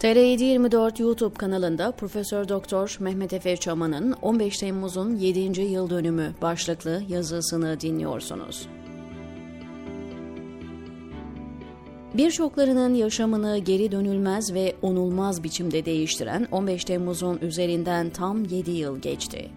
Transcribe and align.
TR724 0.00 1.02
YouTube 1.02 1.34
kanalında 1.34 1.90
Profesör 1.90 2.48
Doktor 2.48 2.96
Mehmet 3.00 3.32
Efe 3.32 3.56
Çaman'ın 3.56 4.12
15 4.12 4.58
Temmuz'un 4.58 5.16
7. 5.16 5.62
yıl 5.62 5.90
dönümü 5.90 6.34
başlıklı 6.42 7.02
yazısını 7.08 7.80
dinliyorsunuz. 7.80 8.68
Birçoklarının 12.14 12.94
yaşamını 12.94 13.58
geri 13.58 13.92
dönülmez 13.92 14.54
ve 14.54 14.74
onulmaz 14.82 15.42
biçimde 15.42 15.84
değiştiren 15.84 16.46
15 16.50 16.84
Temmuz'un 16.84 17.38
üzerinden 17.38 18.10
tam 18.10 18.44
7 18.44 18.70
yıl 18.70 18.98
geçti. 18.98 19.50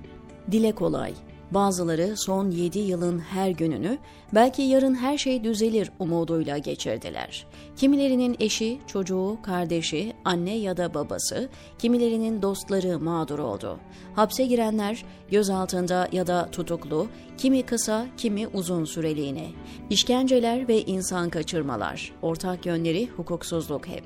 Dile 0.52 0.72
kolay, 0.72 1.14
Bazıları 1.52 2.18
son 2.18 2.52
7 2.52 2.80
yılın 2.80 3.20
her 3.20 3.50
gününü 3.50 3.98
belki 4.36 4.62
yarın 4.62 4.96
her 4.96 5.18
şey 5.18 5.44
düzelir 5.44 5.92
umuduyla 6.00 6.58
geçirdiler. 6.58 7.46
Kimilerinin 7.76 8.36
eşi, 8.40 8.80
çocuğu, 8.88 9.38
kardeşi, 9.44 10.14
anne 10.26 10.58
ya 10.58 10.78
da 10.78 10.94
babası, 10.94 11.50
kimilerinin 11.80 12.42
dostları 12.42 13.00
mağdur 13.00 13.40
oldu. 13.40 13.80
Hapse 14.16 14.46
girenler 14.46 15.06
gözaltında 15.32 16.08
ya 16.12 16.28
da 16.28 16.50
tutuklu, 16.52 17.08
kimi 17.38 17.64
kısa, 17.64 18.06
kimi 18.18 18.48
uzun 18.48 18.86
süreliğine. 18.86 19.48
İşkenceler 19.90 20.68
ve 20.68 20.82
insan 20.82 21.30
kaçırmalar, 21.30 22.12
ortak 22.22 22.66
yönleri 22.66 23.08
hukuksuzluk 23.08 23.88
hep. 23.88 24.04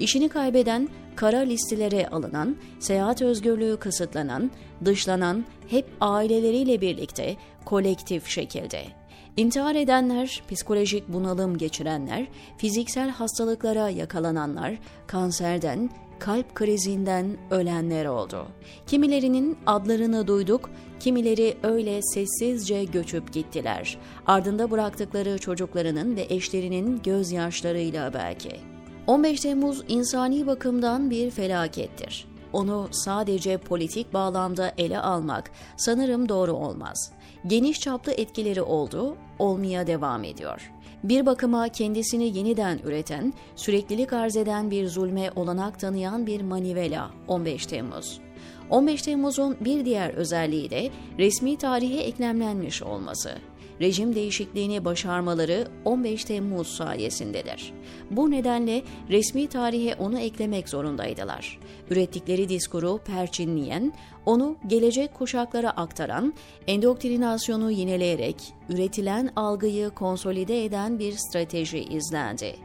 İşini 0.00 0.28
kaybeden, 0.28 0.88
kara 1.16 1.38
listelere 1.38 2.06
alınan, 2.06 2.56
seyahat 2.78 3.22
özgürlüğü 3.22 3.76
kısıtlanan, 3.76 4.50
dışlanan 4.84 5.44
hep 5.68 5.86
aileleriyle 6.00 6.80
birlikte 6.80 7.36
kolektif 7.64 8.26
şekilde. 8.26 8.82
İntihar 9.36 9.74
edenler, 9.74 10.42
psikolojik 10.50 11.08
bunalım 11.08 11.58
geçirenler, 11.58 12.26
fiziksel 12.58 13.10
hastalıklara 13.10 13.88
yakalananlar, 13.88 14.78
kanserden, 15.06 15.90
kalp 16.18 16.54
krizinden 16.54 17.36
ölenler 17.50 18.06
oldu. 18.06 18.46
Kimilerinin 18.86 19.58
adlarını 19.66 20.26
duyduk, 20.26 20.70
kimileri 21.00 21.56
öyle 21.62 22.02
sessizce 22.02 22.84
göçüp 22.84 23.32
gittiler. 23.32 23.98
Ardında 24.26 24.70
bıraktıkları 24.70 25.38
çocuklarının 25.38 26.16
ve 26.16 26.26
eşlerinin 26.28 27.02
gözyaşlarıyla 27.02 28.14
belki. 28.14 28.71
15 29.06 29.40
Temmuz 29.40 29.84
insani 29.88 30.46
bakımdan 30.46 31.10
bir 31.10 31.30
felakettir. 31.30 32.26
Onu 32.52 32.88
sadece 32.92 33.58
politik 33.58 34.14
bağlamda 34.14 34.72
ele 34.78 34.98
almak 34.98 35.50
sanırım 35.76 36.28
doğru 36.28 36.52
olmaz. 36.52 37.12
Geniş 37.46 37.80
çaplı 37.80 38.12
etkileri 38.12 38.62
oldu, 38.62 39.16
olmaya 39.38 39.86
devam 39.86 40.24
ediyor. 40.24 40.72
Bir 41.04 41.26
bakıma 41.26 41.68
kendisini 41.68 42.38
yeniden 42.38 42.78
üreten, 42.84 43.32
süreklilik 43.56 44.12
arz 44.12 44.36
eden 44.36 44.70
bir 44.70 44.88
zulme 44.88 45.30
olanak 45.36 45.80
tanıyan 45.80 46.26
bir 46.26 46.40
manivela 46.40 47.10
15 47.28 47.66
Temmuz. 47.66 48.20
15 48.70 49.02
Temmuz'un 49.02 49.56
bir 49.60 49.84
diğer 49.84 50.10
özelliği 50.14 50.70
de 50.70 50.90
resmi 51.18 51.56
tarihe 51.56 52.00
eklemlenmiş 52.00 52.82
olması 52.82 53.38
rejim 53.80 54.14
değişikliğini 54.14 54.84
başarmaları 54.84 55.68
15 55.84 56.24
Temmuz 56.24 56.68
sayesindedir. 56.68 57.72
Bu 58.10 58.30
nedenle 58.30 58.82
resmi 59.10 59.46
tarihe 59.46 59.94
onu 59.94 60.18
eklemek 60.18 60.68
zorundaydılar. 60.68 61.58
Ürettikleri 61.90 62.48
diskuru 62.48 62.98
perçinleyen, 62.98 63.92
onu 64.26 64.56
gelecek 64.66 65.14
kuşaklara 65.14 65.70
aktaran, 65.70 66.34
endoktrinasyonu 66.66 67.70
yineleyerek 67.70 68.36
üretilen 68.68 69.30
algıyı 69.36 69.90
konsolide 69.90 70.64
eden 70.64 70.98
bir 70.98 71.14
strateji 71.16 71.78
izlendi. 71.78 72.56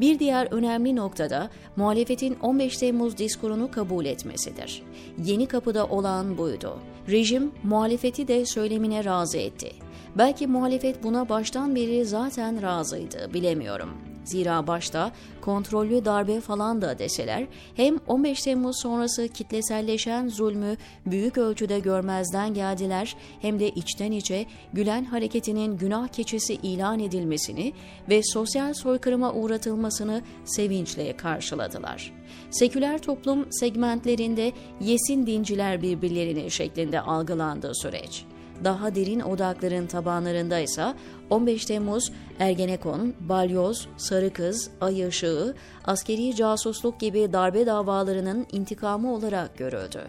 Bir 0.00 0.18
diğer 0.18 0.48
önemli 0.50 0.96
noktada 0.96 1.50
muhalefetin 1.76 2.36
15 2.42 2.76
Temmuz 2.76 3.18
diskurunu 3.18 3.70
kabul 3.70 4.04
etmesidir. 4.04 4.82
Yeni 5.24 5.46
kapıda 5.46 5.86
olan 5.86 6.38
buydu. 6.38 6.78
Rejim 7.08 7.52
muhalefeti 7.62 8.28
de 8.28 8.46
söylemine 8.46 9.04
razı 9.04 9.38
etti. 9.38 9.85
Belki 10.18 10.46
muhalefet 10.46 11.02
buna 11.02 11.28
baştan 11.28 11.74
beri 11.74 12.04
zaten 12.04 12.62
razıydı, 12.62 13.34
bilemiyorum. 13.34 13.90
Zira 14.26 14.66
başta 14.66 15.12
kontrollü 15.40 16.04
darbe 16.04 16.40
falan 16.40 16.82
da 16.82 16.98
deseler 16.98 17.46
hem 17.74 17.98
15 18.06 18.42
Temmuz 18.42 18.76
sonrası 18.82 19.28
kitleselleşen 19.28 20.28
zulmü 20.28 20.76
büyük 21.06 21.38
ölçüde 21.38 21.78
görmezden 21.78 22.54
geldiler 22.54 23.16
hem 23.40 23.60
de 23.60 23.68
içten 23.70 24.12
içe 24.12 24.46
Gülen 24.72 25.04
hareketinin 25.04 25.76
günah 25.76 26.08
keçisi 26.08 26.54
ilan 26.54 26.98
edilmesini 26.98 27.72
ve 28.08 28.20
sosyal 28.22 28.74
soykırıma 28.74 29.32
uğratılmasını 29.32 30.22
sevinçle 30.44 31.16
karşıladılar. 31.16 32.12
Seküler 32.50 32.98
toplum 32.98 33.46
segmentlerinde 33.50 34.52
yesin 34.80 35.26
dinciler 35.26 35.82
birbirlerini 35.82 36.50
şeklinde 36.50 37.00
algılandığı 37.00 37.74
süreç 37.74 38.24
daha 38.64 38.94
derin 38.94 39.20
odakların 39.20 39.86
tabanlarında 39.86 40.58
ise 40.58 40.94
15 41.30 41.64
Temmuz, 41.64 42.12
Ergenekon, 42.38 43.14
Balyoz, 43.20 43.88
Sarı 43.96 44.32
Kız, 44.32 44.70
Ay 44.80 45.08
Işığı, 45.08 45.54
askeri 45.84 46.36
casusluk 46.36 47.00
gibi 47.00 47.32
darbe 47.32 47.66
davalarının 47.66 48.46
intikamı 48.52 49.14
olarak 49.14 49.58
görüldü. 49.58 50.02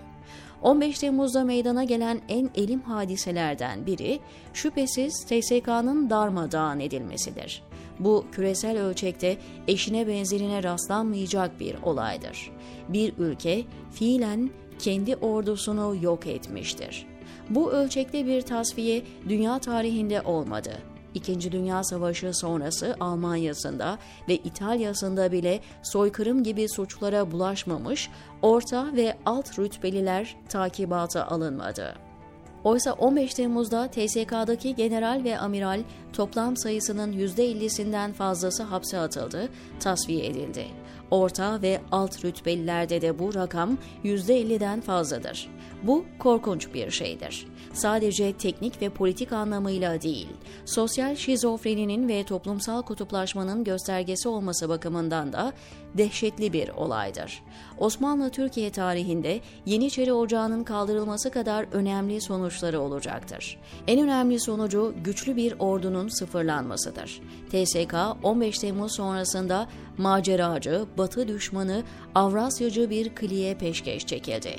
15 0.61 0.99
Temmuz'da 0.99 1.43
meydana 1.43 1.83
gelen 1.83 2.21
en 2.29 2.49
elim 2.55 2.81
hadiselerden 2.81 3.85
biri 3.85 4.19
şüphesiz 4.53 5.25
TSK'nın 5.25 6.09
darmadağın 6.09 6.79
edilmesidir. 6.79 7.63
Bu 7.99 8.25
küresel 8.31 8.81
ölçekte 8.81 9.37
eşine 9.67 10.07
benzerine 10.07 10.63
rastlanmayacak 10.63 11.59
bir 11.59 11.75
olaydır. 11.83 12.51
Bir 12.89 13.13
ülke 13.17 13.63
fiilen 13.91 14.49
kendi 14.79 15.15
ordusunu 15.15 15.95
yok 16.01 16.27
etmiştir. 16.27 17.16
Bu 17.49 17.71
ölçekte 17.71 18.25
bir 18.25 18.41
tasfiye 18.41 19.03
dünya 19.29 19.59
tarihinde 19.59 20.21
olmadı. 20.21 20.71
İkinci 21.13 21.51
Dünya 21.51 21.83
Savaşı 21.83 22.33
sonrası 22.33 22.95
Almanya'sında 22.99 23.97
ve 24.29 24.35
İtalya'sında 24.35 25.31
bile 25.31 25.59
soykırım 25.83 26.43
gibi 26.43 26.69
suçlara 26.69 27.31
bulaşmamış, 27.31 28.09
orta 28.41 28.95
ve 28.95 29.17
alt 29.25 29.59
rütbeliler 29.59 30.35
takibata 30.49 31.27
alınmadı. 31.27 32.06
Oysa 32.67 32.93
15 32.93 33.33
Temmuz'da 33.33 33.87
TSK'daki 33.87 34.75
general 34.75 35.23
ve 35.23 35.39
amiral 35.39 35.83
toplam 36.13 36.57
sayısının 36.57 37.13
%50'sinden 37.13 38.13
fazlası 38.13 38.63
hapse 38.63 38.99
atıldı, 38.99 39.49
tasfiye 39.79 40.25
edildi. 40.25 40.65
Orta 41.11 41.61
ve 41.61 41.81
alt 41.91 42.25
rütbelilerde 42.25 43.01
de 43.01 43.19
bu 43.19 43.35
rakam 43.35 43.77
%50'den 44.03 44.81
fazladır. 44.81 45.49
Bu 45.83 46.05
korkunç 46.19 46.73
bir 46.73 46.91
şeydir. 46.91 47.47
Sadece 47.73 48.33
teknik 48.33 48.81
ve 48.81 48.89
politik 48.89 49.33
anlamıyla 49.33 50.01
değil, 50.01 50.27
sosyal 50.65 51.15
şizofreninin 51.15 52.07
ve 52.07 52.23
toplumsal 52.23 52.81
kutuplaşmanın 52.81 53.63
göstergesi 53.63 54.29
olması 54.29 54.69
bakımından 54.69 55.33
da 55.33 55.53
dehşetli 55.97 56.53
bir 56.53 56.69
olaydır. 56.69 57.43
Osmanlı 57.77 58.29
Türkiye 58.29 58.71
tarihinde 58.71 59.39
Yeniçeri 59.65 60.13
Ocağı'nın 60.13 60.63
kaldırılması 60.63 61.31
kadar 61.31 61.65
önemli 61.71 62.21
sonuçları 62.21 62.79
olacaktır. 62.79 63.59
En 63.87 64.03
önemli 64.03 64.39
sonucu 64.39 64.93
güçlü 65.03 65.35
bir 65.35 65.55
ordunun 65.59 66.07
sıfırlanmasıdır. 66.07 67.21
TSK 67.51 67.95
15 68.23 68.59
Temmuz 68.59 68.95
sonrasında 68.95 69.67
maceracı, 69.97 70.85
batı 70.97 71.27
düşmanı, 71.27 71.83
Avrasyacı 72.15 72.89
bir 72.89 73.15
kliye 73.15 73.55
peşkeş 73.55 74.05
çekildi. 74.05 74.55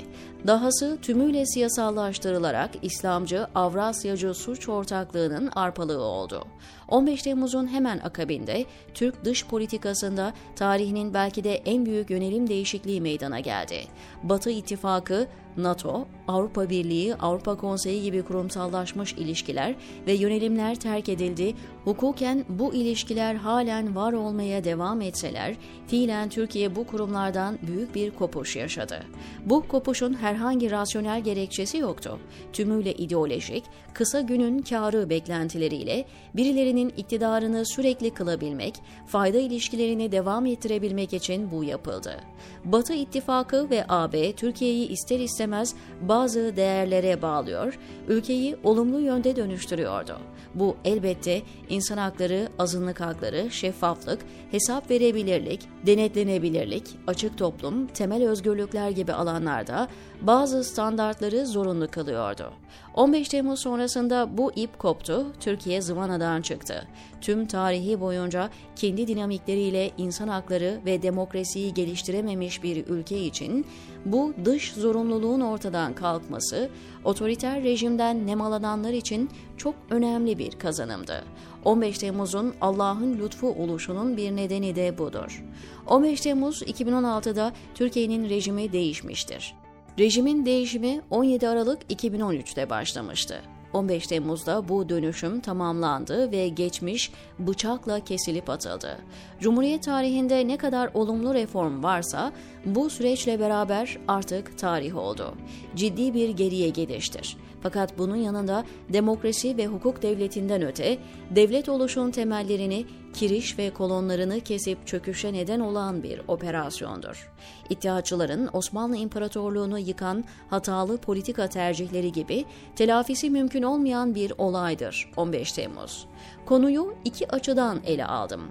Dahası 0.47 0.97
tümüyle 1.01 1.45
siyasallaştırılarak 1.45 2.69
İslamcı, 2.81 3.47
Avrasyacı 3.55 4.33
suç 4.33 4.69
ortaklığının 4.69 5.49
arpalığı 5.55 6.01
oldu. 6.01 6.45
15 6.87 7.21
Temmuz'un 7.21 7.67
hemen 7.67 7.99
akabinde 7.99 8.65
Türk 8.93 9.25
dış 9.25 9.45
politikasında 9.45 10.33
tarihinin 10.55 11.13
belki 11.13 11.28
de 11.35 11.55
en 11.55 11.85
büyük 11.85 12.09
yönelim 12.09 12.49
değişikliği 12.49 13.01
meydana 13.01 13.39
geldi. 13.39 13.83
Batı 14.23 14.49
ittifakı 14.49 15.27
NATO, 15.63 16.07
Avrupa 16.27 16.69
Birliği, 16.69 17.15
Avrupa 17.15 17.55
Konseyi 17.55 18.03
gibi 18.03 18.21
kurumsallaşmış 18.21 19.13
ilişkiler 19.13 19.75
ve 20.07 20.13
yönelimler 20.13 20.75
terk 20.75 21.09
edildi. 21.09 21.55
Hukuken 21.83 22.45
bu 22.49 22.73
ilişkiler 22.73 23.35
halen 23.35 23.95
var 23.95 24.13
olmaya 24.13 24.63
devam 24.63 25.01
etseler, 25.01 25.55
fiilen 25.87 26.29
Türkiye 26.29 26.75
bu 26.75 26.87
kurumlardan 26.87 27.57
büyük 27.67 27.95
bir 27.95 28.11
kopuş 28.11 28.55
yaşadı. 28.55 29.03
Bu 29.45 29.67
kopuşun 29.67 30.13
herhangi 30.13 30.71
rasyonel 30.71 31.21
gerekçesi 31.21 31.77
yoktu. 31.77 32.19
Tümüyle 32.53 32.93
ideolojik, 32.93 33.63
kısa 33.93 34.21
günün 34.21 34.61
karı 34.61 35.09
beklentileriyle 35.09 36.05
birilerinin 36.35 36.93
iktidarını 36.97 37.65
sürekli 37.65 38.09
kılabilmek, 38.09 38.75
fayda 39.07 39.37
ilişkilerini 39.37 40.11
devam 40.11 40.45
ettirebilmek 40.45 41.13
için 41.13 41.51
bu 41.51 41.63
yapıldı. 41.63 42.19
Batı 42.65 42.93
ittifakı 42.93 43.69
ve 43.69 43.85
AB 43.89 44.33
Türkiye'yi 44.33 44.87
ister 44.87 45.19
istemez 45.19 45.48
istemez 45.49 45.73
bazı 46.01 46.55
değerlere 46.55 47.21
bağlıyor, 47.21 47.79
ülkeyi 48.07 48.55
olumlu 48.63 48.99
yönde 48.99 49.35
dönüştürüyordu. 49.35 50.17
Bu 50.55 50.75
elbette 50.85 51.41
insan 51.69 51.97
hakları, 51.97 52.49
azınlık 52.59 53.01
hakları, 53.01 53.51
şeffaflık, 53.51 54.19
hesap 54.51 54.91
verebilirlik, 54.91 55.61
denetlenebilirlik, 55.85 56.83
açık 57.07 57.37
toplum, 57.37 57.87
temel 57.87 58.29
özgürlükler 58.29 58.89
gibi 58.89 59.13
alanlarda 59.13 59.87
bazı 60.21 60.63
standartları 60.63 61.45
zorunlu 61.45 61.87
kılıyordu. 61.87 62.53
15 62.93 63.29
Temmuz 63.29 63.59
sonrasında 63.59 64.37
bu 64.37 64.51
ip 64.55 64.79
koptu, 64.79 65.27
Türkiye 65.39 65.81
zıvanadan 65.81 66.41
çıktı. 66.41 66.87
Tüm 67.21 67.45
tarihi 67.45 67.99
boyunca 67.99 68.49
kendi 68.75 69.07
dinamikleriyle 69.07 69.91
insan 69.97 70.27
hakları 70.27 70.79
ve 70.85 71.01
demokrasiyi 71.01 71.73
geliştirememiş 71.73 72.63
bir 72.63 72.87
ülke 72.87 73.17
için 73.17 73.65
bu 74.05 74.33
dış 74.45 74.73
zorunluluğun 74.73 75.41
ortadan 75.41 75.93
kalkması, 75.93 76.69
otoriter 77.03 77.63
rejimden 77.63 78.27
nemalananlar 78.27 78.93
için 78.93 79.29
çok 79.57 79.75
önemli 79.89 80.37
bir 80.37 80.51
kazanımdı. 80.51 81.23
15 81.65 81.97
Temmuz'un 81.97 82.53
Allah'ın 82.61 83.19
lütfu 83.19 83.47
oluşunun 83.47 84.17
bir 84.17 84.35
nedeni 84.35 84.75
de 84.75 84.97
budur. 84.97 85.43
15 85.87 86.21
Temmuz 86.21 86.61
2016'da 86.61 87.53
Türkiye'nin 87.75 88.29
rejimi 88.29 88.71
değişmiştir. 88.71 89.55
Rejimin 89.99 90.45
değişimi 90.45 91.01
17 91.09 91.47
Aralık 91.47 91.91
2013'te 91.91 92.69
başlamıştı. 92.69 93.41
15 93.73 94.07
Temmuz'da 94.07 94.69
bu 94.69 94.89
dönüşüm 94.89 95.39
tamamlandı 95.39 96.31
ve 96.31 96.47
geçmiş 96.47 97.11
bıçakla 97.39 97.99
kesilip 97.99 98.49
atıldı. 98.49 98.97
Cumhuriyet 99.39 99.83
tarihinde 99.83 100.47
ne 100.47 100.57
kadar 100.57 100.89
olumlu 100.93 101.33
reform 101.33 101.83
varsa 101.83 102.31
bu 102.65 102.89
süreçle 102.89 103.39
beraber 103.39 103.97
artık 104.07 104.57
tarih 104.57 104.97
oldu. 104.97 105.33
Ciddi 105.75 106.13
bir 106.13 106.29
geriye 106.29 106.69
geliştir. 106.69 107.37
Fakat 107.61 107.97
bunun 107.97 108.15
yanında 108.15 108.65
demokrasi 108.89 109.57
ve 109.57 109.67
hukuk 109.67 110.01
devletinden 110.01 110.61
öte 110.61 110.97
devlet 111.29 111.69
oluşun 111.69 112.11
temellerini, 112.11 112.85
kiriş 113.13 113.57
ve 113.57 113.69
kolonlarını 113.69 114.41
kesip 114.41 114.87
çöküşe 114.87 115.33
neden 115.33 115.59
olan 115.59 116.03
bir 116.03 116.21
operasyondur. 116.27 117.31
İttihatçıların 117.69 118.49
Osmanlı 118.53 118.97
İmparatorluğunu 118.97 119.79
yıkan 119.79 120.23
hatalı 120.49 120.97
politika 120.97 121.47
tercihleri 121.47 122.11
gibi 122.11 122.45
telafisi 122.75 123.29
mümkün 123.29 123.63
olmayan 123.63 124.15
bir 124.15 124.33
olaydır 124.37 125.11
15 125.17 125.51
Temmuz. 125.51 126.07
Konuyu 126.45 126.95
iki 127.05 127.31
açıdan 127.31 127.79
ele 127.85 128.05
aldım. 128.05 128.41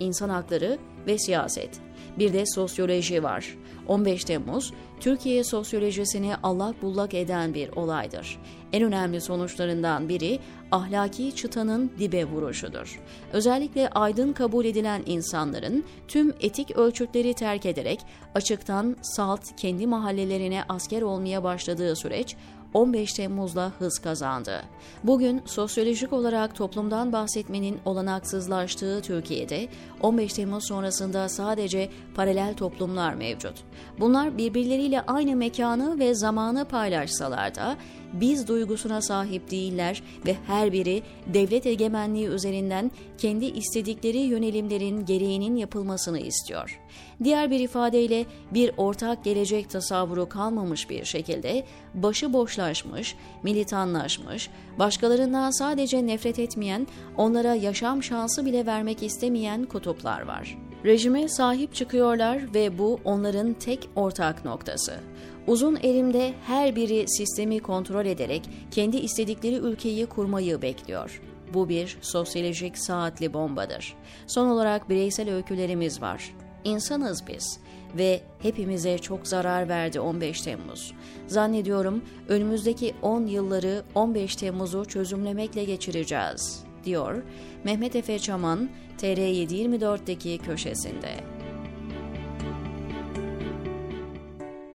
İnsan 0.00 0.28
hakları 0.28 0.78
ve 1.06 1.18
siyaset. 1.18 1.80
Bir 2.18 2.32
de 2.32 2.44
sosyoloji 2.46 3.22
var. 3.22 3.56
15 3.88 4.24
Temmuz, 4.24 4.72
Türkiye 5.00 5.44
sosyolojisini 5.44 6.36
allak 6.42 6.82
bullak 6.82 7.14
eden 7.14 7.54
bir 7.54 7.68
olaydır. 7.68 8.38
En 8.72 8.82
önemli 8.82 9.20
sonuçlarından 9.20 10.08
biri 10.08 10.38
ahlaki 10.70 11.34
çıtanın 11.34 11.90
dibe 11.98 12.24
vuruşudur. 12.24 13.00
Özellikle 13.32 13.88
aydın 13.88 14.32
kabul 14.32 14.64
edilen 14.64 15.02
insanların 15.06 15.84
tüm 16.08 16.34
etik 16.40 16.76
ölçütleri 16.76 17.34
terk 17.34 17.66
ederek 17.66 18.00
açıktan 18.34 18.96
salt 19.02 19.56
kendi 19.56 19.86
mahallelerine 19.86 20.62
asker 20.68 21.02
olmaya 21.02 21.44
başladığı 21.44 21.96
süreç 21.96 22.36
15 22.74 23.12
Temmuz'la 23.12 23.72
hız 23.78 23.98
kazandı. 23.98 24.62
Bugün 25.04 25.42
sosyolojik 25.44 26.12
olarak 26.12 26.54
toplumdan 26.54 27.12
bahsetmenin 27.12 27.78
olanaksızlaştığı 27.84 29.00
Türkiye'de 29.02 29.68
15 30.00 30.32
Temmuz 30.32 30.64
sonrasında 30.68 31.28
sadece 31.28 31.90
paralel 32.14 32.54
toplumlar 32.54 33.14
mevcut. 33.14 33.54
Bunlar 34.00 34.38
birbirleriyle 34.38 35.00
aynı 35.00 35.36
mekanı 35.36 35.98
ve 35.98 36.14
zamanı 36.14 36.64
paylaşsalar 36.64 37.54
da 37.54 37.76
biz 38.12 38.48
duygusuna 38.48 39.02
sahip 39.02 39.50
değiller 39.50 40.02
ve 40.26 40.36
her 40.46 40.72
biri 40.72 41.02
devlet 41.26 41.66
egemenliği 41.66 42.26
üzerinden 42.26 42.90
kendi 43.18 43.44
istedikleri 43.44 44.18
yönelimlerin 44.18 45.06
gereğinin 45.06 45.56
yapılmasını 45.56 46.18
istiyor. 46.18 46.80
Diğer 47.24 47.50
bir 47.50 47.60
ifadeyle 47.60 48.26
bir 48.54 48.72
ortak 48.76 49.24
gelecek 49.24 49.70
tasavvuru 49.70 50.28
kalmamış 50.28 50.90
bir 50.90 51.04
şekilde 51.04 51.64
başıboşlaşmış, 51.94 53.16
militanlaşmış, 53.42 54.50
başkalarından 54.78 55.50
sadece 55.50 56.06
nefret 56.06 56.38
etmeyen, 56.38 56.86
onlara 57.16 57.54
yaşam 57.54 58.02
şansı 58.02 58.46
bile 58.46 58.66
vermek 58.66 59.02
istemeyen 59.02 59.64
kutuplar 59.64 60.22
var. 60.22 60.67
Rejime 60.84 61.28
sahip 61.28 61.74
çıkıyorlar 61.74 62.54
ve 62.54 62.78
bu 62.78 63.00
onların 63.04 63.52
tek 63.52 63.88
ortak 63.96 64.44
noktası. 64.44 65.00
Uzun 65.46 65.76
elimde 65.76 66.34
her 66.46 66.76
biri 66.76 67.04
sistemi 67.08 67.58
kontrol 67.58 68.06
ederek 68.06 68.42
kendi 68.70 68.96
istedikleri 68.96 69.54
ülkeyi 69.54 70.06
kurmayı 70.06 70.62
bekliyor. 70.62 71.22
Bu 71.54 71.68
bir 71.68 71.98
sosyolojik 72.00 72.78
saatli 72.78 73.32
bombadır. 73.32 73.94
Son 74.26 74.48
olarak 74.48 74.88
bireysel 74.88 75.34
öykülerimiz 75.34 76.02
var. 76.02 76.34
İnsanız 76.64 77.26
biz 77.28 77.60
ve 77.98 78.20
hepimize 78.42 78.98
çok 78.98 79.26
zarar 79.26 79.68
verdi 79.68 80.00
15 80.00 80.40
Temmuz. 80.40 80.92
Zannediyorum 81.26 82.04
önümüzdeki 82.28 82.94
10 83.02 83.26
yılları 83.26 83.82
15 83.94 84.36
Temmuz'u 84.36 84.84
çözümlemekle 84.84 85.64
geçireceğiz, 85.64 86.64
diyor 86.88 87.22
Mehmet 87.64 87.96
Efe 87.96 88.18
Çaman 88.18 88.68
TR724'deki 89.00 90.38
köşesinde. 90.38 91.37